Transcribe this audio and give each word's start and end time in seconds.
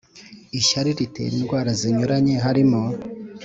ishyari 0.59 0.89
ritera 0.99 1.33
indwara 1.41 1.71
zinyuranye 1.79 2.33
harimo 2.45 2.81